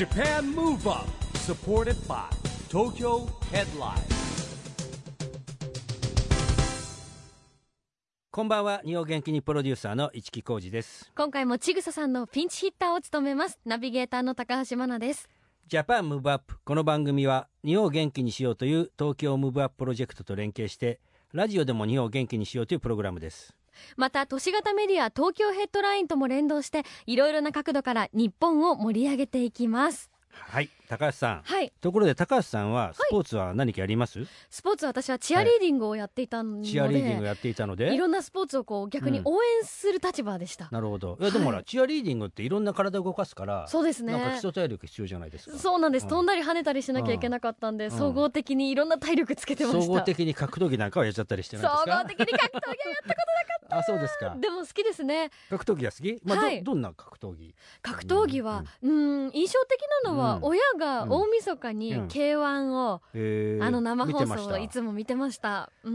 [0.00, 2.24] Japan Move Up supported by
[2.70, 4.00] Tokyo Headline.
[8.30, 8.80] こんばんは。
[8.82, 11.12] 日本元気にプロデューサーの一木広治です。
[11.14, 13.58] 今回もちぐささんのピンチヒッターを務めます。
[13.66, 15.28] ナビゲーターの高橋真奈です。
[15.68, 20.98] Japan Move Up この番組は日本を元気にしようという東京 Move Up プロジェクトと連携して
[21.34, 23.54] ラジオでも日本を元気にしようというプログラムです
[23.96, 30.10] また都市型メディア東京ヘッドラインとも連動していろいろな角度から日本を盛り上げていきます。
[30.30, 30.70] はい。
[30.90, 31.42] 高橋さん。
[31.44, 31.72] はい。
[31.80, 37.94] ところで高橋さんはスポーツは何かやります、スポーツ私はチアリーディングをやっていたので、チアリーディングやっていたので？
[37.94, 41.16] いろんなスポーツをこう逆に応援する立場でした、なるほど。
[41.20, 44.12] いやでもほら、はいチアリーディングっていろんな体を動かすからそうですね。
[44.12, 45.56] なんか基礎体力必要じゃないですか。
[45.56, 46.10] そうなんです、うん。
[46.10, 48.88] 飛んだり跳ねたりしなきゃいけなかったんで、ん総合的にいろん。
[48.90, 52.00] な体力つけてました総合的に格闘技なんかはやっちゃったりしてないです総か？
[52.00, 53.20] 合的に格闘技はやったこ
[53.72, 54.30] あそうですか。
[54.30, 55.30] と でも好きですね。
[55.48, 56.64] 格闘技は好き、まあどはい。
[56.64, 57.54] どんな格闘技？
[57.82, 60.44] 格闘技はうん印象的なのは、うん。
[60.44, 62.06] 親が大晦日にうん。
[62.08, 63.64] K1 を、えー。
[63.64, 65.70] あの生放送をいつも見てました。
[65.84, 65.92] うー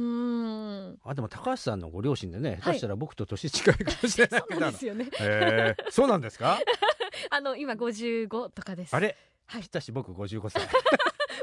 [0.94, 1.00] ん。
[1.04, 2.62] あでも高橋さんのご両親でね、はい。
[2.62, 5.10] 下手したら僕と年近いかもしれないそうなんですよね。
[5.20, 5.92] えー。
[5.92, 6.58] そうなんですか？
[7.30, 8.96] あの今55とかです。
[8.96, 9.18] あれ？
[9.48, 9.62] はい。
[9.62, 10.64] ぴったし僕55歳。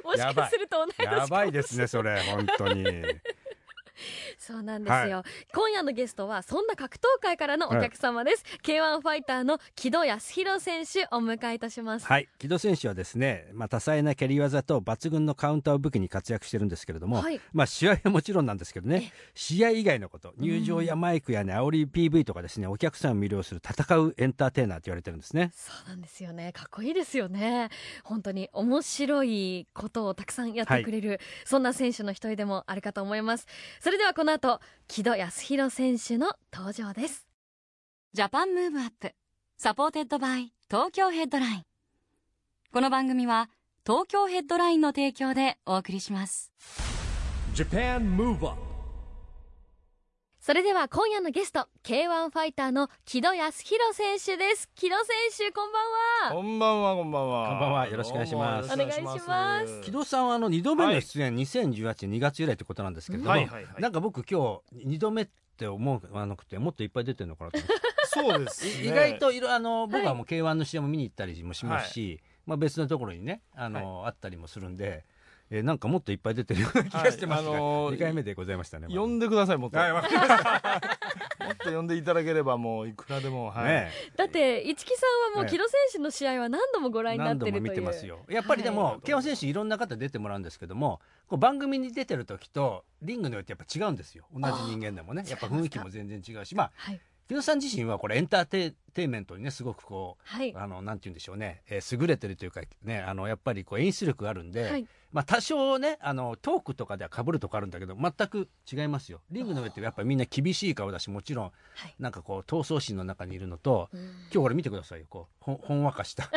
[0.05, 2.85] もしかすると同やばいですねそれ本当に
[4.39, 5.23] そうなんですよ、
[5.55, 12.07] 今夜のゲストはそんな格闘界からのお客様です、K1 ファイターの木戸康弘選手お迎えいたします。
[12.07, 12.29] はい。
[12.39, 17.41] 木戸選手はですね、まあ、多彩な蹴り技と抜群のカウンターを武器に活躍してるんですけれども、はい。
[17.53, 25.53] まあ、試合はもちろんなんですけどね試合以外のこと入場やマイクやね煽り PV とかですねお客さんを魅了する戦うエンターテイナーと言われてるんですね。
[25.55, 26.53] そうなんですよね。
[26.53, 27.69] かっこいいですよね。
[28.05, 33.47] 本当に面白いことをたくさんやってくれる、そんな選手の一人でもあるかと思います
[33.83, 37.27] それではこの後城戸康裕選手の登場です。
[38.13, 39.13] Japan Move Up
[39.59, 41.63] supported by Tokyo Headline。
[42.73, 43.51] この番組は
[43.85, 46.53] 東京ヘッドラインの提供でお送りします。
[47.57, 48.72] Japan Move Up
[50.43, 54.69] それでは今夜のゲスト K1 ファイターの城戸康裕選手です。
[54.75, 56.35] 城戸選手こんばんは。
[56.35, 57.49] こんばんは、こんばんは。
[57.51, 57.89] こんばんは。
[57.89, 58.75] よろしくお願いします。
[58.75, 59.81] お願いします。
[59.83, 63.81] 城戸さんはあの2度目の出演、2018年2月以来ってことなんですけれども、はいはいはい。
[63.81, 67.75] なんか僕今日2度目って思わなくてもっといっぱい出てるのかなと思って。
[68.07, 68.89] そうです、ね。
[68.89, 75.05] 意外といろあの僕はもう K1 の試合も見に行ったりもしますし、まあ、別のところにねあの、あったりもするんで、
[75.55, 78.87] えーなんかもっといっぱい出てるような気がしてますが、はいあのー2回目でございましたね。
[78.89, 79.79] 呼んでください、もっと。
[79.79, 80.81] はいわかりました。
[81.45, 83.51] もっと呼んでいただければ、もういくらでも。
[83.51, 83.65] はい。
[83.67, 87.61] ねだって市木さんはもうね木戸選手の試合は何度もご覧になってるという。
[87.61, 88.21] 見てますよ。
[88.31, 88.99] やっぱりでも、はい。
[89.01, 94.25] K1 選手いろんな方出てもらうんですけどもこう番組に出てる時とリングによってやっぱ違うんですよ。
[94.35, 95.23] 同じ人間でもね。
[95.29, 96.55] やっぱ雰囲気も全然違うし。
[96.55, 97.01] まあはい。
[97.29, 100.55] 木戸さん自身はこれエンターテイテイメントにねすごくこうはい。
[100.57, 109.21] あのなんて言うんでしょうね、えー優れてるというかねあのやっぱりこう演出力があるんで、はいまあ多少ねあのトークとかでは被るとこあるんだけど全く違いますよ。
[109.31, 111.51] リングの上ってやっぱりみんな厳しい顔だしもちろんは
[111.89, 111.95] い。
[111.99, 114.01] なんかこう闘争心の中にいるのとうん。
[114.01, 116.31] 今日俺見てくださいよこうほんほんわかした。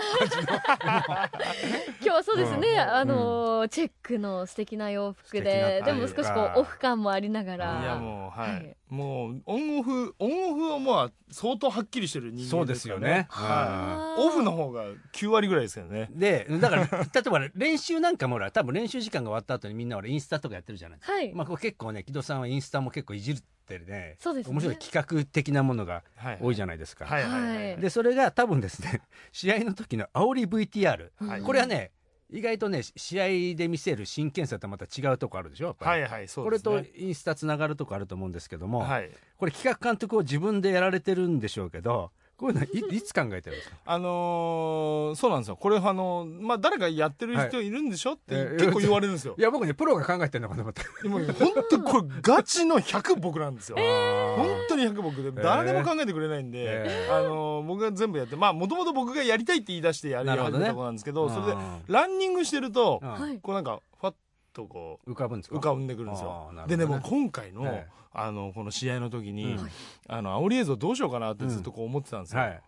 [2.01, 2.79] 今日はそうですね、うん。
[2.79, 7.81] あのーチェックの素敵な洋服素ででも少しこうオフ感もありながら。
[7.81, 8.51] いや、もう、はい。
[8.51, 8.75] はい。
[8.89, 12.49] もう、オンオフ、オンオフはもう、相当はっきりしてる人間ね。
[12.49, 13.25] そうですよね。
[13.29, 14.21] はい。
[14.21, 16.09] オフの方が9割ぐらいですけどね。
[16.11, 16.89] でだから例
[17.25, 26.37] えば練習なんかもほら多分練習時間が終わった後にみんな俺インスタとかやってるじゃないですか、はい、まあ、結構ね木戸さんはインスタも結構いじってるねそうですね面白い企画的なものがはい。
[26.39, 27.71] 多いじゃないですか、はいはいはい。
[27.71, 29.01] はいでそれが多分ですね
[29.33, 31.91] 試合の時の煽り VTR、はいこれはね
[32.31, 36.59] 意外とね試合で見せる真剣さとまた違うとこあるでしょやっぱり、はいはい、そうこれ。
[36.59, 39.11] とインスタつながるとこあると思うんですけども、はい。
[39.37, 43.75] これ企画監督を自分でやられてるんでしょうけどこういうのいいつ考えてるんですか？
[43.85, 45.56] あのーそうなんですよ。
[45.56, 48.13] これ、あのーまあ、誰かやってる人いるんでしょ？
[48.13, 49.35] ってえー結構言われるんですよ。
[49.38, 49.41] い。
[49.41, 50.84] や僕ねプロが考えてるのかと思った。
[51.01, 53.78] でも、本当これ、 ガチの100僕なんですよ。
[53.78, 63.02] 本当に100僕で、誰でも考えてくれないんで、えあのー僕が全部やって、まあ、もともと僕がやりたいって言い出してやり始めたことなんですけど、それでう、んランニングしてると、
[63.41, 64.14] こうなんか、ファッ
[64.53, 65.55] とこう、浮かぶんですか？
[65.55, 66.52] 浮かんでくるんですあよ。
[66.53, 66.64] ね。
[66.67, 69.70] でね、もう今回の、ええあの、この試合の時に、うん。
[70.08, 72.41] あの、煽り映像どうしようかなってずっとこう思ってたんですよ。
[72.41, 72.62] はい、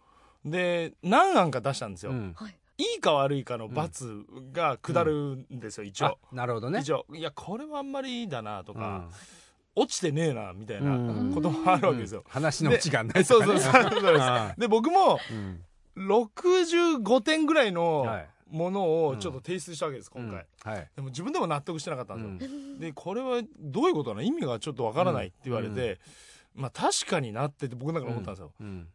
[0.45, 2.11] で、何案か出したんですよ。
[2.11, 2.15] い
[2.83, 4.23] いいか悪いかの罰
[4.53, 5.13] が下る
[5.51, 6.35] んですよ、一あ応。
[6.35, 6.81] なるほどね。
[6.81, 7.05] 一応。
[7.13, 9.09] いや、これはあんまりいいだなとうか、ん。
[9.75, 11.31] 落ちてねえな、みたいなうん。
[11.33, 12.23] こともあるわけですよ。
[12.27, 15.63] 話のオチがないそうそうそうそう で、僕もうん。
[15.97, 20.45] 65点ぐらいのはいものをちょっと提出したわけです、今回。
[20.63, 20.89] はい。
[20.95, 22.59] でも自分でも納得してなかったうんですよ。
[22.79, 24.21] で、これはどういうことなの？
[24.21, 25.99] 意味がちょっとわからないって言われて、
[26.55, 28.51] まあ確かになってって僕の中で思ったんですよ。
[28.59, 28.87] うん。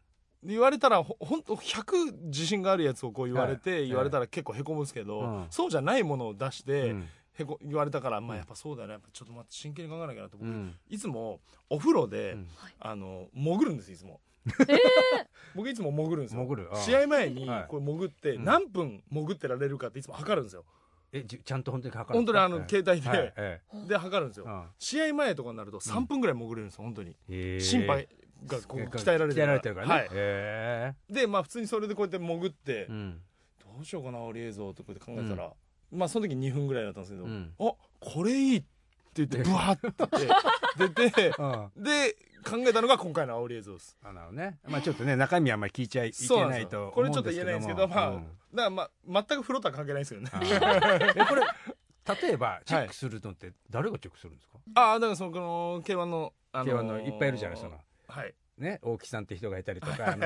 [0.43, 3.87] 言われたらほほんと100自信があるやつをこう言われて、はい。
[3.87, 5.45] 言われたら結構へこむんですけど、うん。
[5.49, 7.07] そうじゃないものを出して、うん。
[7.39, 8.93] へこ言われたから、まあ、うんやっぱそうだよね。
[8.93, 10.75] やっぱちょっと待って真剣に考えなきゃなって僕、うん。
[10.89, 11.39] いつも
[11.69, 12.47] お風呂で、うん。
[12.79, 14.19] あの潜るんですいつも。
[15.55, 16.41] 僕いつも潜るんですよ。
[16.43, 16.69] 潜る。
[16.75, 17.65] 試合前にはい。
[17.67, 18.43] これ潜ってうん。
[18.43, 20.65] 何分潜ってられるかっていつも測るんですよ。
[21.11, 22.13] えじちゃんと本当にかか？
[22.13, 23.33] る本当にあのええ携帯で、はい。
[23.37, 24.67] えで測るんですよ、えうん。
[24.79, 27.59] 試合前とかになると3分ぐらい潜れるんですよ本当に、へえ。
[27.59, 28.07] 心肺
[28.47, 30.07] がこう鍛えられて鍛えられてるからね、はい。
[30.11, 33.21] へでまあ普通にそれでこうやって潜って、えうん。
[33.59, 35.53] どうしようかなオリ映像とかって考えたら、
[35.91, 37.53] まあその時2分ぐらいだったんですけど、うん。
[37.59, 38.67] あこれいいって
[39.13, 40.05] 言ってブワー
[40.85, 41.83] って出てうん。
[41.83, 42.15] で
[42.53, 44.59] 考えたのが今回の煽り映像ですあなるほどね。
[44.67, 48.23] まあちょっとね中身はあんまり聞いちゃいけないと これちょっと言えないんですけどまあ、うん。
[48.23, 50.31] だからまあ全く風呂とは関係ないですけどね
[51.15, 51.41] えこれ
[52.21, 60.17] 例えばチェックするのって誰がチェックするんですか、ああだからそのこの K1 の、あの K1 のいっぱいいるじゃないそのはいね大木さんって人がいたりとかあの、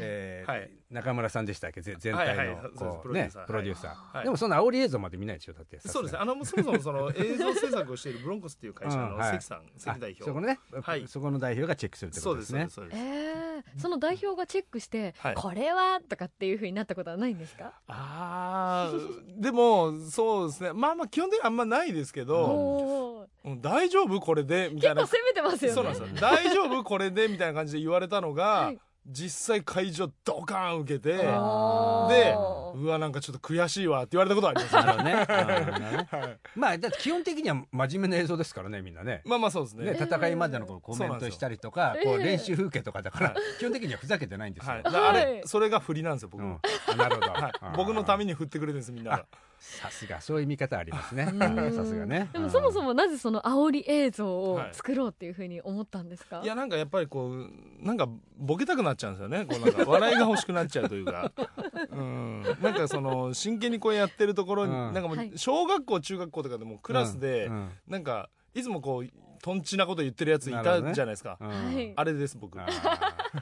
[0.00, 0.70] えーはい。
[0.90, 1.80] 中村さんでしたっけ？
[1.80, 2.72] ぜ全体のはい
[3.02, 3.46] プロデューサー。
[3.46, 4.24] プロデューサー、はい。
[4.24, 9.30] でもその煽り映像まで見ないでしょだってそうですあのそもそもその映像制作をしているブロンコスっていう会社のうんはい。
[9.32, 10.24] 関さん、関代表。
[10.24, 11.08] そこのね、はい。
[11.08, 12.68] そこの代表がチェックするってこそうとですね。
[12.70, 13.26] そうですそうです。
[13.26, 15.34] えー、その代表がチェックして、はい。
[15.34, 17.72] これはとかっていうふうになったことはないんですか？
[17.88, 19.40] あー。
[19.42, 20.72] でもそうですね。
[20.72, 23.28] まあまあ基本的にはあんまないですけど、
[23.60, 25.02] 大丈夫これでみたいな。
[25.02, 25.74] 結構攻めてますよね。
[25.74, 26.20] そうなんですよ。
[26.20, 28.78] 大丈夫これでみたいな感じで言われたのが、はい。
[29.08, 35.14] 実際会場ドカーン受けてでうわなんかちょっと悔しいわって言われたことはありますね。
[35.96, 36.08] ね。
[36.10, 36.38] はい。
[36.56, 39.22] まあだって基本的には真面目な映像ですからねみんなね。
[39.24, 39.92] まあまあそうですね。
[39.92, 43.36] ね、戦いまでのこうコメントしたりとか、そうなんですよこう練習風景とかだから、はい。
[43.58, 44.72] 基本的にはふざけてないんですよ。
[44.72, 45.42] はい、あれ、はい。
[45.44, 46.42] それが振りなんですよ僕。
[46.42, 46.60] の、うん、
[46.92, 49.26] あなるほど、はい、僕のために振ってくれるんですみんなが
[49.66, 50.20] さすが。
[50.20, 51.24] そういう見方ありますね。
[51.24, 51.38] ん。
[51.38, 51.72] はい。
[51.72, 52.30] さすがね。
[52.32, 56.46] でもそもそももなぜその煽り映像をはい作ろうっていうふうに思ったんですか、い。
[56.46, 57.50] やなんかやっぱりこう
[57.84, 58.08] なんか
[58.38, 59.44] ボケたくなっちゃうんですよね。
[59.44, 61.32] こうなんか笑いが欲しくなっちゃうというか。
[61.90, 62.42] うん。
[62.62, 64.92] なんかその真剣にこうやってるところに、うん。
[64.92, 65.28] なんかもはい。
[65.28, 67.70] う小学校中学校とかでもクラスで、うん。
[67.88, 69.08] なんかいつもこう
[69.42, 71.48] とんちなこと言ってるやついたじゃないですか、うん。
[71.48, 71.92] はい。
[71.96, 72.56] あれです僕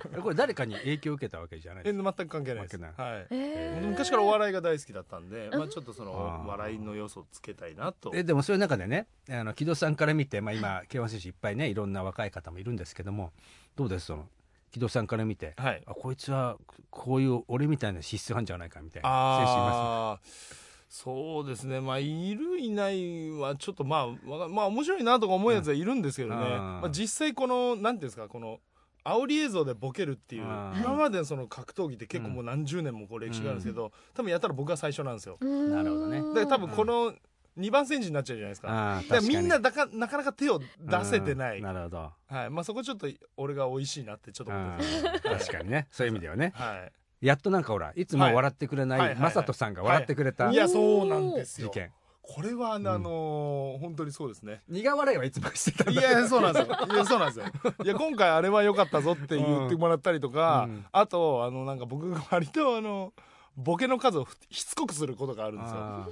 [0.22, 2.02] これ誰かに影響を受けたわけじゃないえです。
[2.02, 3.26] 全く関係ないです、関係はい。
[3.30, 3.86] えー。
[3.88, 6.46] 昔からお笑いが大好きだったんで、まあ、ちょっとそあのー。
[6.46, 8.10] 笑いの要素をつけたいなと。
[8.14, 13.32] えでもそういう中でねあの木戸さんから見て、まあ、今 K1 選手いっぱいねいろんな若い方もいるんですけども
[13.76, 14.06] どうです？
[14.06, 14.28] その
[14.70, 15.82] 木戸さんから見て、はい。
[15.86, 16.56] あこいつは
[16.90, 20.64] こういう俺みたいな資質があるんじゃないかみたいな選手います？
[20.88, 21.80] そうですね。
[21.80, 24.06] まあいるいないはちょっとまあ
[24.48, 26.50] まあ面白いなとか思うやつはいるんですけどね、うん。
[26.50, 28.60] まあ、実際このなんていうんですかこの
[29.04, 30.48] 煽り映像でボケるっていううん。
[30.78, 35.36] 今までのその格闘技って結構もう何十年もこう歴史があるんですけど、多分やったら僕が最初なんですよ。
[35.40, 36.20] なるほどね。
[36.20, 37.14] だから多分この
[37.58, 38.68] 2番戦時になっちゃうじゃないですか。
[38.68, 41.64] からみんなだかなかなか手を出せてない、うん。
[41.64, 42.12] なるほど。
[42.26, 42.50] はい。
[42.50, 43.06] まあ、そこちょっと
[43.36, 45.86] 俺が美味しいなってちょっと思ってうんます確かにね。
[45.90, 46.52] そういう意味ではね。
[46.54, 46.88] は
[47.20, 47.26] い。
[47.26, 49.08] やっとなんかほらいつも笑ってくれなはい。
[49.08, 49.16] はい。
[49.16, 49.30] はい。
[49.30, 51.68] い雅人さんが笑ってくれたいやそうなんですよ。
[51.68, 51.92] 事件
[52.26, 54.62] これはあの、あのー本当にそうですね。
[54.68, 56.76] 苦笑いはいつもしてたんいだやそうなんですよ。
[56.92, 57.44] いやそうなんですよ。
[57.84, 60.86] いや今回あれは良かったぞって言ってもらったりとか、うん。
[60.90, 63.12] あとあのなんか僕が割とあの
[63.56, 65.76] ボケの数をしつこくすることがあるんですよ。
[65.78, 66.08] あ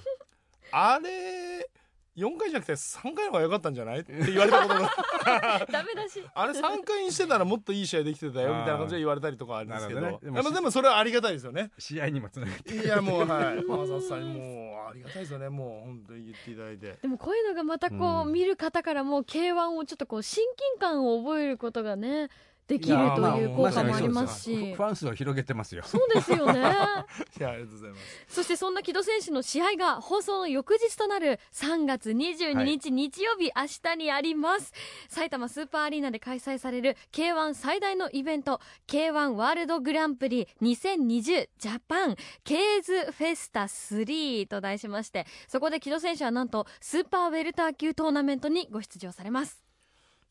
[0.94, 1.68] あれ
[2.16, 4.00] 4回じゃなくて3回の方が良かったんじゃない？
[4.00, 6.22] って言われたことが ダメだし。
[6.34, 9.68] あれ3回にしてたらもっといい試合できてたよみたいな感じで言われたりとかあるん。
[9.70, 11.70] ですけどねあのでもそれはありがたいですよね。
[11.78, 13.64] ー試合にもつながっていやもうはい。
[13.64, 15.48] マサさんにもうありがたいですよね。
[15.48, 16.98] もう本当に言っていただいて。
[17.00, 18.32] でもこういうのがまたこう、うん。
[18.32, 22.28] 見る方からも K1 をちょっとこう親近感を覚えることがね
[22.72, 23.02] できると
[23.38, 24.74] いう効まあ果もありますし。
[24.74, 25.82] ファン数を広げてますよ。
[25.84, 26.60] そうですよね。
[27.38, 28.02] いやありがとうございます。
[28.28, 34.72] そしてそんな木戸選手の試合が放送の翌日となる3月22日日曜日、明日にあります。
[35.08, 49.71] 埼玉スーパーアリーナで開催される K1 最大のイベント K1 ワールドグランプリ2020ジャパンケーズフェスタ3と題しましてそこで木戸選手はなんとスーパーウェルター級トーナメントにご出場されます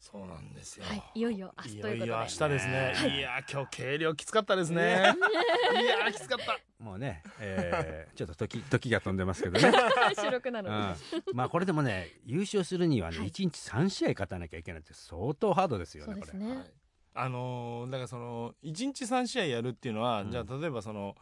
[0.02, 1.96] そうなんですよ、はいいよいよ明日ということで。
[1.96, 5.14] いよいよ明日ですね、はいい、や今日軽量きつかったですね。
[5.80, 6.84] いやきつかった。
[6.84, 9.72] もうね、えー ちょっと時時が飛んでますけどね、
[10.20, 13.28] 収録なのうで、ん、まあこれでもね優勝するにはね、はい。
[13.28, 16.22] 1日3試合勝たなきゃいけないって相当ハードですよそうね。
[16.22, 16.32] これ。
[16.34, 16.74] ですね、
[17.14, 20.32] あのーだからその1日3試合やるっていうのは、うん。
[20.32, 21.16] じゃあ例えばその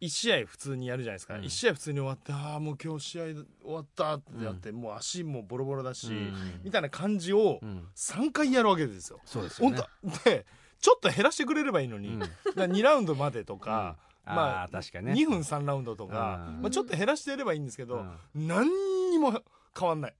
[0.00, 1.40] 1試合普通にやるじゃないですか、うん。
[1.42, 6.60] 1試合普通に終わってああもう今日試合終わったってやって、もう足もボロボロだし、うん。
[6.62, 7.88] みたいな感じをうん。
[7.96, 9.20] 3回やるわけですよ。
[9.24, 9.82] そうですよ本ね
[10.24, 10.46] 当で
[10.80, 12.18] ちょっと減らしてくれればいいのに、うん。
[12.20, 14.34] だから2ラウンドまでとか、うん。
[14.34, 15.12] まあ確かにね。
[15.14, 16.62] 2分3ラウンドとか、うん。
[16.62, 18.46] まあ、ちょっと減らしてやればいいんですけど、うん。
[18.46, 19.42] 何にも
[19.78, 20.14] 変わんない。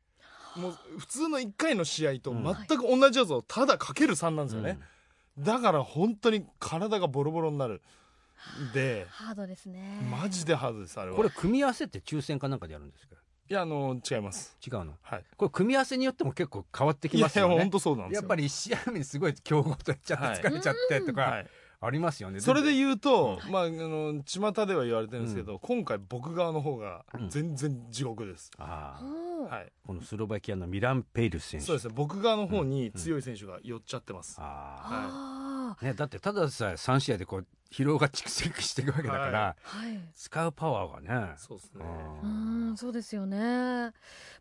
[0.57, 2.43] もう普通の1回の試合とうん。
[2.43, 4.81] 全く同じやつをただかける3なんですよね、
[5.39, 7.81] だから本当に体がボロボロになる
[8.73, 9.07] で。
[9.11, 10.01] ハードですね。
[10.11, 11.17] マジでハードですあれは。
[11.17, 13.17] これ組み合わせって抽選かなんかでやるんですか？
[13.51, 14.57] いやあの違います。
[14.67, 14.95] 違うの？
[15.03, 15.25] はい。
[15.37, 17.59] これ組み合わせによっても結構変わってきいやいやますよね。
[17.59, 18.23] 本当そうなんですよ。
[18.23, 21.47] やっぱり1試合目にすごい強豪とやっちゃって疲れちゃってとかはい。
[21.81, 27.29] ありますよね、それで言うと、まあ、あの巷では言われてるんですけど、今回僕側の方がうん。
[27.31, 29.01] 全然地獄です、あ
[29.49, 29.55] あ。
[29.55, 29.73] はい。
[29.87, 31.67] このスロバキアのミラン・ペイルス選手。
[31.67, 31.95] そうですね。
[31.95, 34.89] 僕側の方に強い選手が寄っちゃってます、ああ。
[34.91, 40.01] あ、ね、だってただでさえ3試合でこう疲労が蓄積していくわけだから、はい。
[40.15, 41.35] 使うパワーがね。
[41.37, 41.85] そうですね。
[42.23, 43.93] ううんんそうですよね。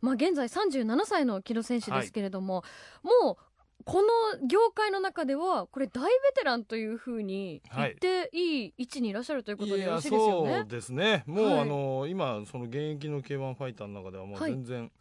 [0.01, 2.63] まあ現在37歳の木戸選手ですけれども、
[3.03, 10.56] もうこの業界の中ではこれ大ベテランというふうに言っていい位置にいらっしゃるということでよろしいですよね。
[10.60, 11.24] そうですね。
[11.25, 11.60] もう、はい。
[11.60, 14.51] あの今その現役の K1 ファイターの中ではもうはい。
[14.51, 14.91] 全然、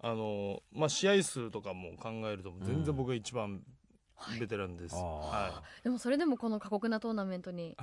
[0.00, 3.62] あのまあ試合数とかも考えると全然僕が一番
[4.38, 7.76] ベテランです、はでもそれでもこの過酷なトーナメントに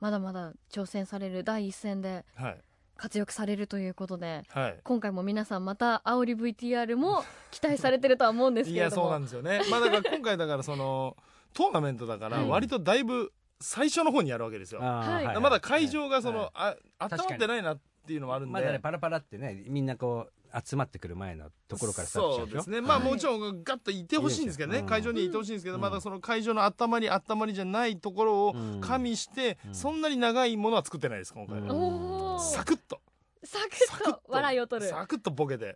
[0.00, 2.58] まだまだ挑戦される第一線ではい。
[2.98, 4.42] 活躍されるということで。
[4.48, 4.80] はい。
[4.82, 9.02] 今回も皆さんまた煽り VTR も 期待されてるとは思うんですいけれども。
[9.02, 9.60] やそうなんですよね。
[9.70, 11.16] まあだから今回だからその
[11.54, 16.78] トーナメントだからはい割とだいぶ最初の方にやるわけですよ、まだ会場がその、はい。
[16.98, 22.56] あ温まってないなっていうのもあるんで、まだねパラパラってねみんなこう集まってくる前のところからスタートしちゃそううでしょ？
[22.58, 22.80] ですね。
[22.80, 23.08] まあはい。
[23.10, 25.82] もちろんガッといてほしいんですけどね、うん会場にいてほしいんですけど、うん。
[25.82, 28.80] まだその会場の温まり温まりじゃないところをうん。
[28.80, 29.74] 加味して、うん。
[29.74, 31.60] そんなに長いものは作ってないです今回。
[31.60, 33.00] は、サクッと。
[33.44, 34.20] ササクックッと。
[34.28, 34.90] 笑いを取る。
[34.90, 35.74] サクッとボケて。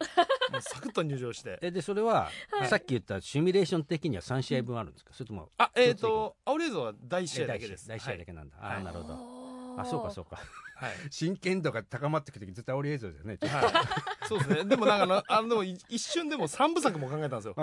[0.61, 1.59] サクッと入場して。
[1.63, 2.69] えでそれは、はい。
[2.69, 5.13] さっき言ったシミュレーション的には3試合分あるんですか？
[5.15, 7.87] それともあえっ、ー、とアウレーゾは第1試合だけです。
[7.89, 8.33] 第一試合だけ。
[8.33, 8.77] なんだ、はい。
[8.77, 10.39] ああなるほどあそうかそうか
[10.83, 14.65] はい、真剣度が高まってくる時絶対オリ映像だよねはい、そうですね。
[14.65, 17.55] でもなんかあのでもい一瞬でも3部作も考えたんですよ。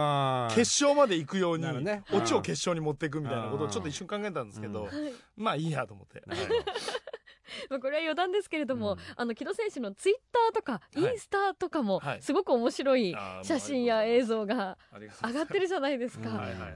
[0.52, 1.66] 決勝まで行くように、
[2.14, 4.88] オチを決勝に持っていくみたいなことをうんちょっと一瞬考えたんですけど、
[5.36, 6.24] まあいいやと思って、
[7.70, 9.00] まあこれは余談ですけれども、うん。
[9.16, 11.16] あの木戸選手のツイッターとかイはい。
[11.16, 12.22] ンスタとかもはい。
[12.22, 14.78] すごく面白い写真や映像が
[15.26, 16.30] 上がってるじゃないですか。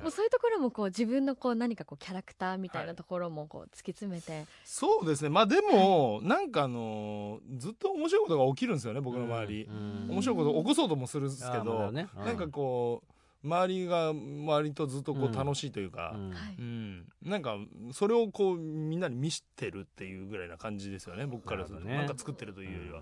[0.09, 5.29] そういうところもこう自分のこう何かこうキャラクターみたいなところもこう突き詰めて、そうですね。
[5.29, 10.07] まあでもなんかあのーずっと面白いことが起きるんですよね僕の周り、うん。
[10.09, 12.07] 面白いことを起こそうともするんですけど、だね。
[12.17, 12.25] うん。
[12.25, 13.12] なんかこう
[13.43, 14.13] 周りが
[14.45, 16.29] 割とずっとこう楽しいというか、うん。
[16.31, 16.55] はい。
[16.57, 17.05] うん。
[17.21, 17.57] なんか
[17.91, 21.85] それをこうみんなに見してるっていうぐらいな感じですよね僕からすると。
[21.85, 21.97] ね。
[21.97, 23.01] なんか作ってるというよりは、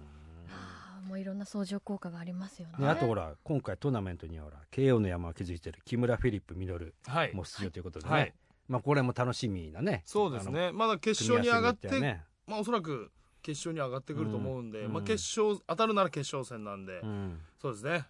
[1.08, 2.74] もういろんな相乗効果がありますよね。
[2.80, 7.34] ね、あとほら今回トーナメントにはほら慶応の山を築いてる木村フィリップ稔はい。
[7.36, 8.34] も出場ということでね、はい。
[8.68, 10.02] まあこれも楽しみなね。
[10.06, 10.72] そうですね。
[10.72, 12.24] まだ決勝に上がってね。
[12.48, 14.94] まあおそらく決勝に上がってくると思うんで、うん。
[14.94, 17.40] まあ、決勝当たるなら決勝戦なんで、うん。
[17.62, 18.06] そうですね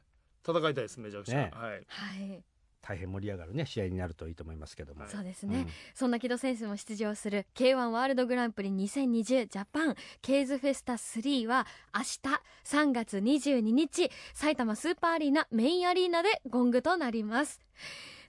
[0.45, 1.51] 戦いたいですめちゃくちゃ、ね。
[1.53, 1.71] はい。
[1.71, 2.43] はい、
[2.81, 5.09] 大変盛り上がるね試合になるといいと思いますけども、はい。
[5.09, 12.19] そうですね、そんな木戸選手も出場する K1 ワールドグランプリ2020ジャパンケーズフェスタ3は明日
[12.65, 17.59] 3月22日埼玉スーパーアリーナメインアリーナでゴングとなります。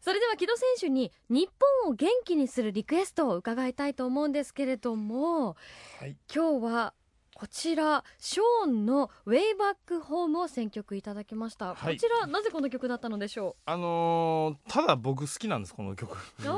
[0.02, 1.48] それでは木戸選手に日
[1.84, 5.56] 本を元気にするリクエストを伺いたいと思うんですけれども、
[6.00, 6.16] はい。
[6.34, 6.94] 今日は
[7.42, 11.96] こちらショーンの「ウェイバックホーム」を選曲いただきました、はい。
[11.96, 16.16] こちらなぜこの曲だったのでしょあのーただ僕好きなんですこの曲。
[16.38, 16.54] 上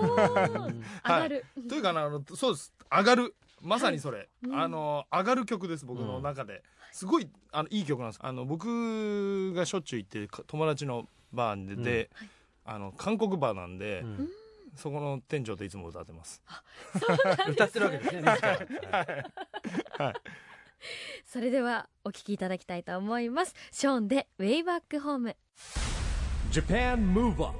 [1.02, 2.74] がる、というかなあのそうです。
[2.90, 3.34] 上がる。
[3.62, 4.60] まさにそれ、うん。
[4.60, 6.62] あの上がる曲です僕の中で、
[6.92, 8.18] すごいあのいい曲なんです。
[8.22, 12.10] あの僕がしょっちゅう行って友達のバーで、で
[12.66, 14.30] あの韓国バーなんで、うん。
[14.76, 16.42] そこの店長といつも歌ってます。
[17.48, 18.42] 歌ってるわけですね自
[19.98, 20.14] ら
[21.26, 23.54] それではお聴きいただきたいと思います。
[23.70, 25.36] ショーンで「ウェイバックホーム
[26.50, 27.58] Japan Move Up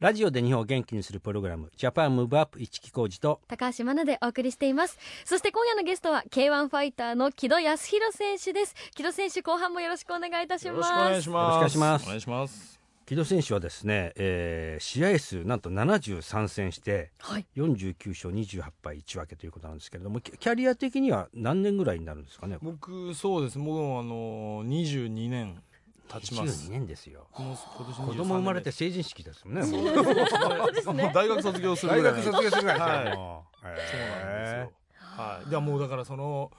[0.00, 4.98] ラジオで日本を元気にするプログラムジャパンムーブアップ一木工事と」高橋真奈でお送りしています。
[5.24, 8.74] そして今夜のゲストは K1 ファイターの木戸康弘選手です。
[8.94, 10.90] 木戸選手後半もよろしくお願いいたしよます。
[10.92, 11.56] ろしくお願いします。
[11.56, 12.04] よろしくお願いします。
[12.04, 12.73] お願いします
[13.06, 17.46] 木戸選手はですね、えー試合数なんと73戦してはい。
[17.56, 23.58] 49勝28敗1分けということなんですけれどもキャキャリア的には何年ぐらいになるんですかね僕そうです。
[23.58, 25.62] もうあの22年
[26.08, 26.68] 経ちます。
[26.68, 27.26] 22年ですよ。
[27.38, 31.12] もう今年23子供生まれて成人式ですもんねね。
[31.14, 32.14] 大学卒業する大ぐらい。
[32.14, 33.16] 学卒業するぐらいはい。
[33.16, 33.56] もう。
[33.62, 35.50] そうなんですへよはい。
[35.50, 36.50] でもうだからその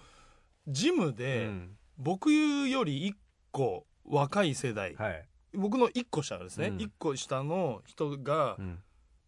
[0.67, 1.77] ジムーで、うん。
[1.97, 3.13] 僕より1
[3.51, 6.77] 個若い世代、はい僕の1個下ですね、うん。
[6.77, 8.79] 1個下の人がうん。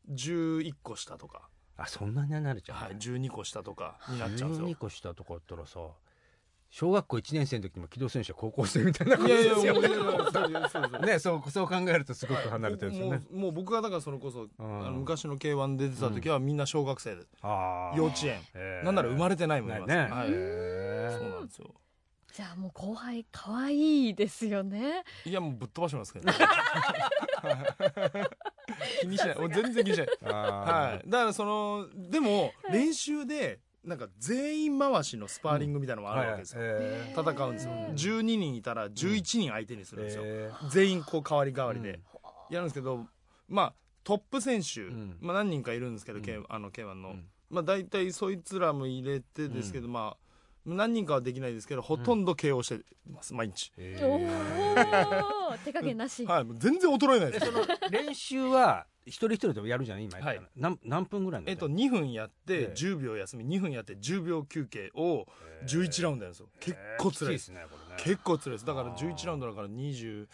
[0.09, 4.67] 11個下とか、あそんなになれちゃう、はい、12個下とかになっちゃうんですよ。
[4.69, 5.79] 12個下とかだったらさ
[6.69, 9.81] 小学校1年生の時にも機動選手は高校生みたいな感じですよ。
[11.01, 20.23] ねそうそう考えるとすごく離れてるんですよね、もう僕がだからそれこそ、んあの昔の K1 出てた時はみんな小学生で、あー幼稚園なんなら生まれてないもんねそうな
[21.41, 21.73] んですよ
[22.37, 25.03] じゃあもう後輩可愛いですよね。
[25.25, 26.33] いやもうぶっ飛ばしますけど、ね、
[29.01, 29.37] 気にしない。
[29.55, 30.07] 全然気にしない。
[30.25, 30.29] あ
[30.93, 31.09] はい。
[31.09, 37.31] だからそのでも練習でなんか全員回しのスパーリングみたいなのーもあるわけですよ、へー。
[37.31, 37.71] 戦うんですよ。
[37.71, 42.03] 12人いたら11人相手にするんですよ、へ全員こう代わり代わりでうん。
[42.51, 43.07] やるんですけど、
[43.47, 45.17] まあトップ選手、ん。
[45.21, 46.23] まあ、何人かいるんですけど、うん。
[46.23, 47.27] K あの K1 の、うん。
[47.49, 50.26] まあ大体そいつらも入れてですけど、まあ
[50.67, 57.45] 何人かはできないですけどほとんど KO してます毎日、へおーお手加減なし、はい全然衰えないです。
[57.45, 60.03] その練習は一人一人でもやるじゃない？
[60.03, 60.49] 今言ったら、はい。
[60.57, 62.73] 何何分ぐらいのえっと2分やってええ。
[62.75, 63.47] 10秒休み。
[63.57, 65.25] 2分やって10秒休憩を
[65.65, 66.49] 11ラウンドやるんですよ。
[66.59, 67.45] 結構辛いです。
[67.45, 68.03] きついですねこれね。
[68.03, 68.65] 結構辛いです。
[68.65, 69.13] だからあー。
[69.15, 70.27] 11ラウンドだから20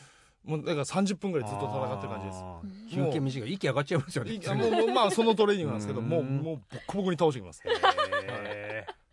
[0.46, 2.96] もうだから30分ぐらいずっと戦ってる感じです。
[2.96, 3.54] 休憩短い。
[3.54, 4.40] 息上がっちゃいますよね。
[4.56, 6.10] もうもうまあそのトレーニングなんですけどうん。
[6.10, 7.62] もうもうボッコボコに倒してきます。
[7.66, 7.70] へ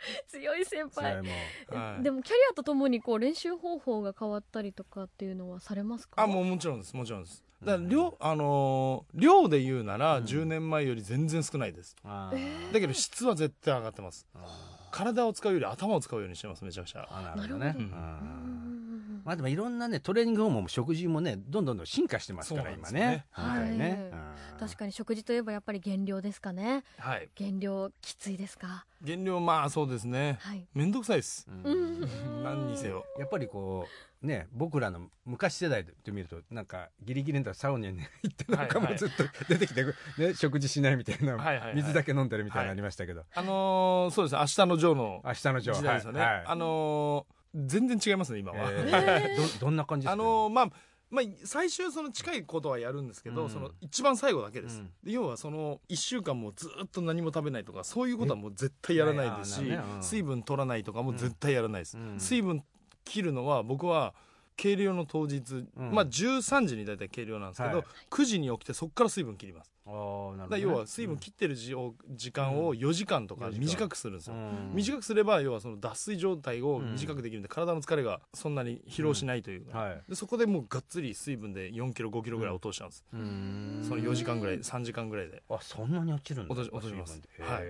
[0.28, 1.16] 強い先輩。
[1.16, 1.28] れも
[1.68, 2.02] はい。
[2.02, 6.22] でもキャリアとともにこう練習方法が変わったりとかっていうのはされますか？
[6.22, 6.94] あもうもちろんです。
[6.96, 7.44] もちろんです。
[7.62, 10.24] だから量あのー量で言うならうん。
[10.24, 11.94] 10年前より全然少ないです。
[12.04, 12.72] あー。
[12.72, 14.26] だけど質は絶対上がってます。
[14.34, 17.06] あ体を使うより頭を使うようにしてますめちゃくちゃ。
[17.36, 17.74] なるほどね。
[17.78, 18.79] うん
[19.24, 23.26] まあでもいろんなねトレーニング方法も食事もねどんどんどん進化してますから今ね。
[23.30, 23.70] はい。
[23.70, 24.10] うん。
[24.58, 26.84] 確かに食事といえばやっぱり減量ですかね。
[26.98, 27.28] はい。
[27.34, 28.84] 減量きついですか？
[29.02, 30.38] 減量まあそうですね。
[30.40, 30.66] はい。
[30.74, 31.46] めんどくさいです。
[31.48, 31.62] うん。
[31.64, 31.74] う
[32.06, 32.42] ん。
[32.42, 33.04] 何にせよ。
[33.18, 33.86] やっぱりこ
[34.22, 39.84] うね僕らの昔世代で見るとなんかギリギリのサウナに行ってなんかもうずっと出てきて、
[40.18, 41.76] ね、食事しないみたいな、はいはいはい。
[41.76, 44.34] 水だけ飲んでるみたいなのありましたけど、あのーそうです。
[44.34, 46.34] ね明日のジョーの明日のジョー時代ですよね、はい。
[46.36, 46.44] はい。
[46.46, 49.58] あのー全然違いますね今は、えー。
[49.58, 50.70] どどんな感じですか、あのーまあ
[51.10, 53.50] まあ、最終その近いことはやるんですけど、うん。
[53.50, 54.90] その一番最後だけです、うん。
[55.02, 59.80] で要はその1週間もずっと何も食べないとかそういうことはもう絶対やらないですし、ね。
[59.96, 60.02] うん。
[60.02, 62.20] 水分取らないとかも絶対やらないです、うん。
[62.20, 62.62] 水分
[63.04, 64.14] 切るのは僕は
[64.60, 65.90] 計量の当日、うん。
[65.90, 67.86] まあ13時に大体計量なんですけど、はい。
[68.10, 69.72] 9時に起きてそこから水分切ります。
[69.86, 70.62] あーなるほどね。
[70.62, 73.60] 要は水分切ってる時を時間を4時間とか4時間。
[73.60, 74.74] 短くするんですよ、うん。
[74.74, 80.02] 短くすれば要はその脱水状態を短くできるんで、体の疲れがそんなに疲労しないというか、はい。
[80.10, 83.80] でそこでもうがっつり水分で4キロ5キロぐらい落としたんです、うん。
[83.88, 85.42] その4時間ぐらい3時間ぐらいで。
[85.48, 86.52] あそんなに落ちるんだ。
[86.52, 87.22] 落とし落とします。
[87.40, 87.64] はい。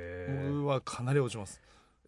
[0.50, 1.60] 僕はかなり落ちます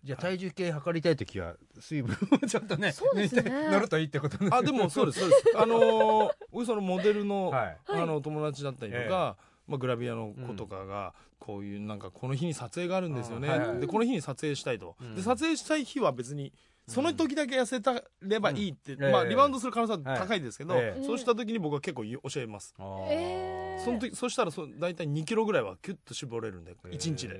[0.04, 3.42] じゃあ体重計測りたい時は水分を ちょっとねそうですね。
[3.80, 4.50] るといいってことね。
[4.52, 5.44] あでもそうですそうです。
[5.56, 7.78] あのー僕そのモデルの,、はい。
[7.88, 9.36] あの友達だったりとか、
[9.66, 13.68] まあ、グラビアの子とかが、こういうなんかこの日に撮影があるんですよね、うんはい。
[13.68, 15.14] はいでこの日に撮影したいと、うん。
[15.14, 16.52] で撮影したい日は別に
[16.88, 20.84] その時だけ痩せたればいいって、まあ、リバウンドする可能性は高いですけど、はい。
[20.84, 22.74] えそうした時に僕は結構教えます、
[23.08, 27.34] えーその時そしたらそ大体2キロぐらいはキュッと絞れるんで1日で、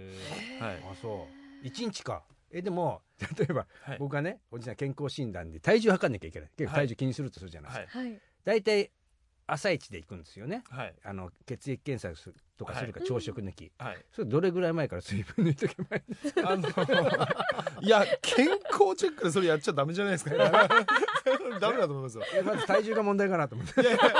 [0.59, 0.83] はい。
[0.91, 1.29] あそ
[1.63, 1.67] う。
[1.67, 2.23] 一日か
[2.53, 3.03] えでも
[3.39, 3.99] 例えば、はい。
[3.99, 6.51] 僕がねおじさん健康診断で体重測んなきゃいけない。
[6.57, 8.09] 結構体重気にするとするじゃないですか、はい。
[8.09, 8.91] はい大体
[9.47, 10.63] 朝一で行くんですよね。
[10.71, 10.95] はい。
[11.05, 13.99] あの血液検査するとかするか、朝食抜き、はい。
[14.13, 16.03] それどれぐらい前から水分抜いとけばいい
[16.45, 20.31] あのいや健康チェックでそれやっちゃダメじゃないですか。
[21.61, 22.25] ダメだと思いますよ。
[22.35, 23.81] えまず体重が問題かなと思って。
[23.81, 24.13] いやいやいや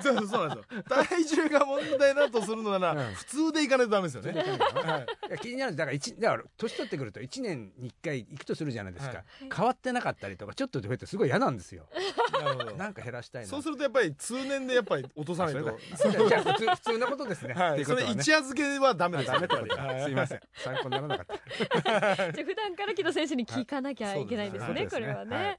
[0.00, 3.14] そうそうなんですよ体重が問題だとするのなら、うん。
[3.14, 5.28] 普通でいかないとダメですよね、はい。
[5.28, 5.76] いや気になる。
[5.76, 9.24] だから一だから年取ってくると1年に1回行くとするじゃないですか、はい。
[9.54, 11.86] 変わってなかったりとかちょっと増えてすごい嫌なんですよ。
[12.32, 12.76] なるほど。
[12.76, 13.48] なんか減らしたいな。
[13.48, 15.60] そうするとやっぱり通年でやっぱり落とさないと。
[15.60, 18.20] じゃあ普通普通なことですね、はい、それっていうことはね。
[18.20, 20.40] 一夜漬けはダメですダメってことやっぱりかすいません。
[20.54, 21.34] 参考にならなかった。
[22.32, 24.88] じゃあ普段から木戸選手に聞かなきゃいけないですね、はい。
[24.88, 25.58] これはね。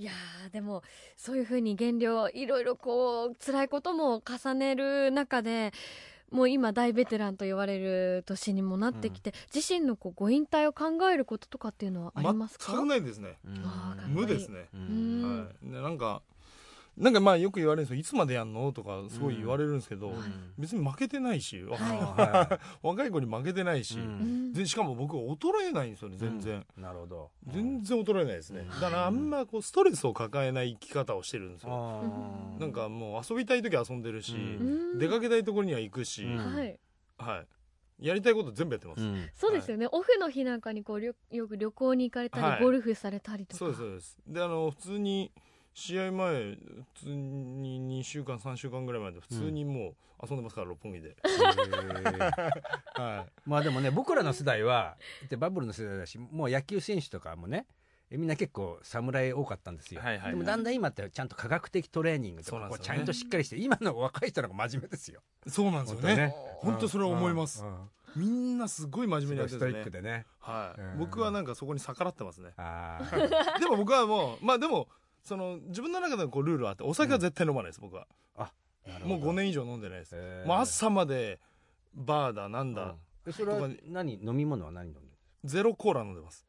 [0.00, 0.82] はいい、やーでも
[1.16, 5.72] そういうふうに減量いろいろこう辛いことも重ねる中で
[6.30, 12.72] もう今大ベテランと言われる年にもなってきて、自身のこうご引退を考えることとかっていうのはありますか？
[12.72, 14.26] 全くないですね、あーかっこいい。
[14.26, 15.38] 無ですね、ううんん。
[15.38, 16.22] はい、でなんか
[16.96, 18.00] なんかまあよく言われるんですよ。
[18.00, 18.72] いつまでやんの？
[18.72, 21.78] とかすごい言われるんですけど、うん別に負けてないし、はい。
[21.78, 24.66] は若い子に負けてないし、うん。
[24.66, 27.30] しかも僕衰えないんですよね全然、いなるほど。
[27.46, 28.68] 全然衰えないですね、うん。
[28.68, 32.02] だからあんまこうストレスを抱えない生き方をしてるんですよ、
[32.58, 34.98] なんかもう遊びたい時は遊んでるし、うん。
[34.98, 36.78] 出かけたいところには行くし、うんはい。
[37.16, 38.06] はい。
[38.06, 39.28] やりたいこと全部やってます、うん。
[39.34, 42.62] そうですよね、オフの日なんかにこうりょよく旅行に行かれたり、はい。
[42.62, 43.58] ゴルフされたりとか。
[43.58, 44.18] そうですそうです。
[44.26, 45.32] であの普通に
[45.74, 46.58] 試合前普
[46.94, 51.16] 通に2週間3週間ぐらい前で普通にもう遊んでますから、六本木で、
[52.94, 54.96] はまあでもね僕らの世代は
[55.30, 57.66] でバブルの世代だしもう野球選手とかもね
[58.10, 60.30] えみんな結構侍多かったんですよ、はいはいはい。
[60.32, 65.20] でもだんだん今ってちゃんと科学的トレーニングとかこうちゃんとしっかりして今の若い人の方が真面目ですよ。
[65.46, 66.00] そうなんですよね。
[66.00, 66.34] 本当ね。
[66.58, 67.64] 本当それは思います。
[68.16, 70.26] みんなすごい真面目にやってるんすごいストイックですね。
[70.40, 70.80] はい。
[70.80, 70.98] うん。
[70.98, 72.50] 僕はなんかそこに逆らってますね。
[73.60, 74.88] でも僕はもうまあでも
[75.22, 78.06] その自分の中でこうルールはあってお酒は絶対飲まないです僕は。
[78.86, 79.16] なるほど。
[79.18, 80.14] もう5年以上飲んでないです。
[80.46, 81.38] もう朝まで
[81.94, 82.94] バーだなんだ
[83.30, 85.06] それは何飲み物は何飲んでる
[85.44, 86.46] ゼロコーラ飲んでます。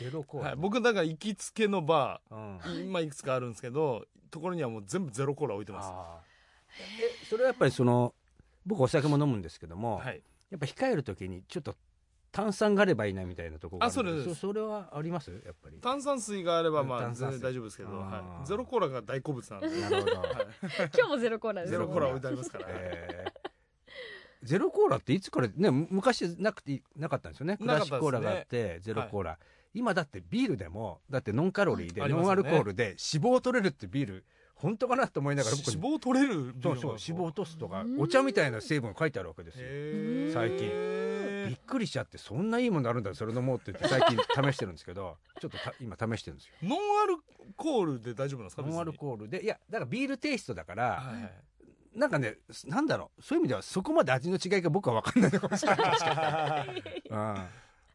[0.00, 2.58] ゼロコーラ、はい僕だから行きつけのバうん。
[2.58, 5.90] ー今いくつかあるんですけどところにはもう全部ゼロコーラ置いてます。
[6.80, 8.14] えそれはやっぱりその
[8.66, 10.22] 僕お酒も飲むんですけども、はい。
[10.50, 11.74] やっぱ控えるときにちょっと
[12.34, 14.30] 炭酸があればいいなみたいなところがあそうです。
[14.30, 15.30] そそれはあります？
[15.30, 15.78] やっぱり。
[15.80, 17.38] 炭酸水があればまあ炭酸水。
[17.38, 19.68] 全然大丈夫ですけど、はい、ゼロコーラが大好物なんで。
[19.80, 21.70] なるほど、今日もゼロコーラです。
[21.70, 24.46] ゼロコーラ置いてありますから、えー。
[24.46, 27.56] ゼロコーラっていつからねむ昔なくてなかったんですよね。
[27.56, 29.38] クラシックコーラがあってゼロコーラ、
[29.72, 39.66] 今だってビールでもだってノンカロリーで、ノンアルコールで脂肪を取れるってビール本当かなと思いながら僕脂肪取れるそうそう脂肪を落とすとかお茶みたいな成分が書いてあるわけですよ。
[40.32, 41.04] 最近。
[41.46, 44.16] びっくりしちゃってそんないいものあるんだそれ飲もうって言って最近
[44.50, 46.54] 試してるんですけどちょっとた今試してるんですよ。
[46.62, 47.16] ノンアル
[47.56, 51.32] コールで大丈夫なんですかノンアルーコールでいやだからビールテイストだから、はいはい。
[51.94, 57.46] なんかねなんだろうそういう意味ではそこまで味の違いが僕は分かんないのかもしれないですけど、 うん、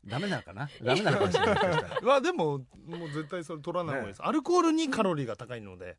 [0.05, 0.69] ダメなのかな？
[0.81, 1.83] ダメなのかもしれない。
[2.01, 5.97] まあでももう絶対それ取らない方がいいです、アルコールにカロリーが高いので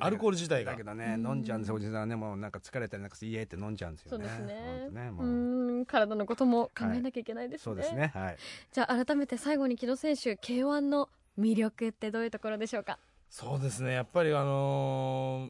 [0.00, 0.72] アルコール自体が。
[0.72, 1.74] だけどね飲んじゃうんですよ。
[1.74, 4.28] おじさんはねもうなんか疲れたりなんかして家って飲んじゃうんですよね。
[4.28, 4.88] そうですね。
[4.90, 5.86] ねうもうーん。
[5.86, 8.12] 体のことも考えなきゃいけないですね、そうですね。
[8.14, 8.36] はい。
[8.72, 12.98] じゃあ改めて最後に木戸選手 K1 の魅力ってどういうところでしょうか？
[13.28, 13.94] そうですね。
[13.94, 15.48] やっぱりあの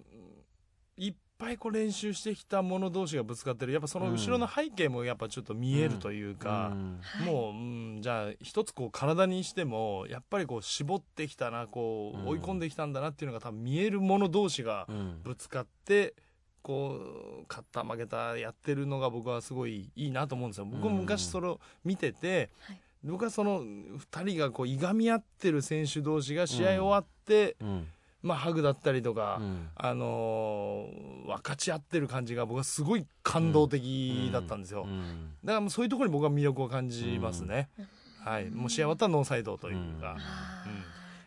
[0.98, 3.72] ーいっぱいこう練習してきた者同士がぶつかってる。
[3.72, 7.26] やっぱその後ろの背景もやっぱちょっと見えるというか、うん。
[7.26, 7.54] もう、う
[7.98, 15.20] ん、じゃあ一つこう体にしてもやっぱりこう絞ってきたなこうんう追い込んできたんだなっていうのが多分見える者同士がうん。
[15.24, 16.14] ぶつかって
[16.62, 17.00] こ
[17.42, 20.64] う勝った負けたやってるのが僕はすごいいいなと思うんですよ。
[20.64, 22.80] 僕も昔それを見てて、はい。
[23.02, 27.88] 僕はその2人がこういがみ合ってる選手同士が試合終わって、うん
[28.22, 29.68] まあ、ハグだったりとか、うん。
[29.74, 34.84] あのー分かち合ってる感じが僕はすごい感動的だったんですよ。
[34.84, 35.30] うん。
[35.44, 37.68] だからもうそういうところに僕は魅力を感じますね。
[38.24, 40.16] はい、もう試合終わったらノーサイドというか。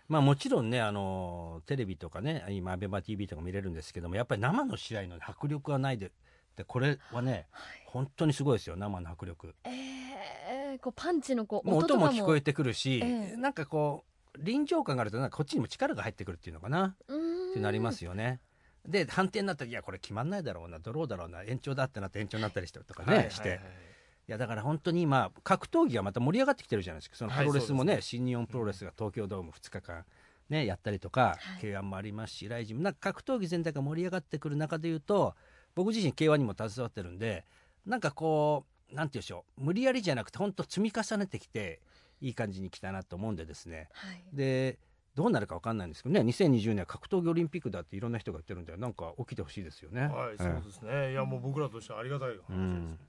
[0.07, 6.11] まあもちろんね、あのテレビとかね、今、アベマ t v とか見れるんですけども、やっぱり生の試合の迫力がないで、
[6.55, 7.47] でこれはね、
[7.87, 9.55] 本当にすごいですよ、生の迫力。
[9.63, 12.05] えー、こうパンチのこう音音とかも。
[12.07, 13.35] も聞こえてくるし、ええ。
[13.35, 18.39] なんかこう、臨場感があると、なんかこっちにも力が入ってくるっていうのかな、ってなりますよね。
[18.85, 23.49] で、判定になったら、いや、これ決まんないだろうな、ドローだろうな、延長だってなって延長になったりしてとかね、して。
[23.49, 23.65] はいはい。
[23.65, 23.85] はい
[24.27, 27.15] いやだから本当に今格闘技がまた盛り上がってきてるじゃないですか。
[27.15, 30.03] そのプロレスもね、新日本プロレスが東京ドーム2日間、
[30.49, 31.63] ね、やったりとか、はい。
[31.63, 35.35] K1 もありますしライジンもなんか格闘技全体が盛り上がってくる中でいうと
[35.75, 37.45] 僕自身 K1 にも携わってるんで
[37.85, 39.61] なんかこうなんて言うんでしょう。
[39.63, 41.79] 無理やりじゃなくて本当積み重ねてきて
[42.21, 44.79] いい感じに来たなと思うんでですねはいで
[45.15, 50.07] どうなるか分かんないんですけどね2020年は格闘技オリンピックだっていろんな人が言ってるんでなんか起きてほしいですよね。
[50.07, 51.11] はい、そうですね。
[51.11, 52.49] いや、もう僕らとしてはありがたい話です。
[52.49, 52.99] うん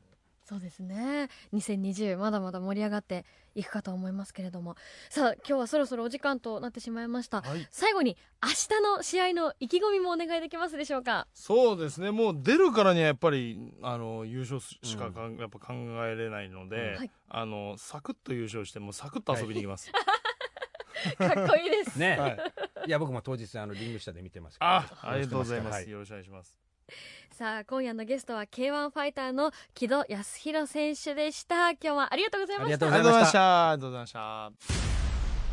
[0.49, 3.25] そうですね2020まだまだ盛り上がって
[3.57, 4.77] いくかと思いますけれども
[5.11, 7.67] さあ今日はそろそろお時間となってしまいましたはい。
[7.71, 11.27] 最後に明日の試合の意気込みもお願いできますでしょうか？
[11.35, 12.11] そうですね。
[12.11, 15.73] もう出るからにはやっぱり、あの、優勝しかかん、やっぱ考
[16.07, 19.91] えれないので、はいあの、サクッと優勝して、もうサクッと遊びに行きます。
[21.19, 22.39] かっこいいですね、はい。
[22.87, 25.75] いや僕も当日あのリング下で見てますけどあ、ありがとうございます。
[25.75, 26.66] はいよろしくお願いします。
[27.33, 31.71] さあ今夜のゲストは K1 ファイターの木戸康弘選手でした。
[31.71, 32.87] 今日はありがとうございました。
[32.87, 33.33] ありがとうございまし。
[33.33, 33.71] た。
[33.71, 34.53] ありがとうございました。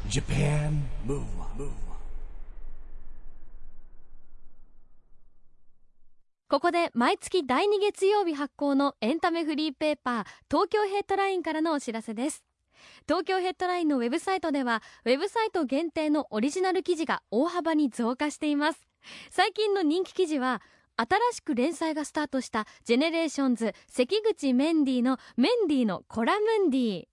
[0.09, 1.71] Japan Move Up,
[6.49, 12.43] ここで毎月第2月曜日発行のエンタメフリーペーパー東京ヘッドラインからのお知らせです。
[13.07, 18.87] 東京ヘッドラインのウェブサイトではウェブサイト限定のオリジナル記事が大幅に増加しています。
[19.31, 20.61] 最近の人気記事は
[20.95, 27.07] 新しく連載がスタートしたジェネレーションズ関口メンディーのメンディーのコラムンディ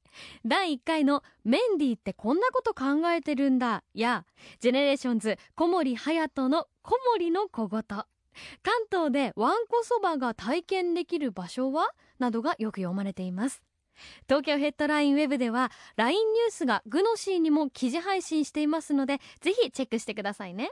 [0.44, 3.84] 第1回のメンディーってこんなこと考えてるんだ。
[3.94, 4.24] や
[4.58, 7.82] ジェネレーションズ小森隼人の小森の小言。
[7.82, 8.06] 関
[8.90, 11.90] 東でわんこそばが体験できる場所は？
[12.18, 13.62] などがよく読まれています。
[14.28, 20.70] 東京ヘッドラインウェブでは LINE ニュースがグノシーにも記事配信していますのでぜひチェックしてくださいね。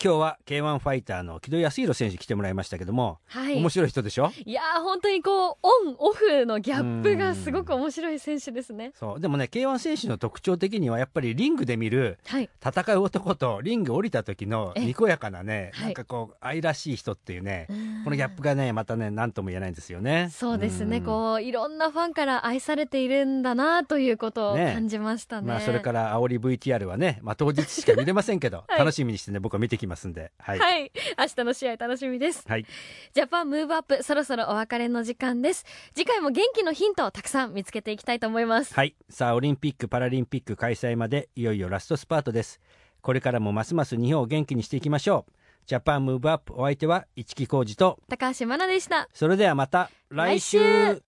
[0.00, 3.56] 今日は K1 ファイターの木戸康弘選手来てもらいましたけども、はい。
[3.56, 4.30] 面白い人でしょ？
[4.46, 8.92] いやー本当にこうオンオフのギャップがすごく面白い選手ですね。
[8.94, 9.20] そう。
[9.20, 12.48] でもね K1 選手の特徴的にはやっぱりリングで見るはい。
[12.64, 15.84] 戦う男とリング降りた時のえにこやかなねはい。
[15.86, 17.66] なんかこう愛らしい人っていうね
[18.04, 20.28] このギャップがねまたね何とも言えないんですよね。
[20.30, 21.04] そうですね、ん。
[21.04, 24.74] こういろんなファンから愛されているんだなということをね。
[24.74, 25.48] 感じましたね。
[25.48, 28.78] まあそれから煽り VTR はね、まあ、当日しか見れませんけど、 はい。
[28.78, 30.32] 楽しみにしてね僕は見てきますんで。
[30.38, 32.44] はい、はい、明日の試合楽しみです。
[32.46, 32.66] はい。
[33.12, 35.64] Japan Move Up そろそろお別れの時間です。
[35.94, 38.74] 次回も元気のヒントをたくさん見つけていきたいと思います。
[38.74, 38.94] はい。
[39.08, 42.60] さあオリンピック・パラリンピック開催までいよいよラストスパートです。
[43.00, 45.32] これからもますます日本を元気にしていきましょう。
[45.66, 49.08] Japan Move Up お相手は市木浩二と高橋真奈でした。
[49.12, 50.58] それではまた来週。
[50.58, 51.02] 来週。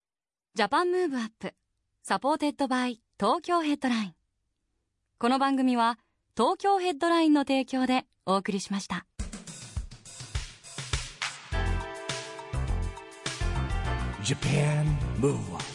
[0.54, 1.54] Japan Move Up
[2.02, 4.14] supported by 東京ヘッドライン。
[5.18, 5.98] この番組は
[6.36, 9.06] 東京ヘッドラインの提供でお送りしました
[14.22, 14.84] Japan
[15.20, 15.69] Move on.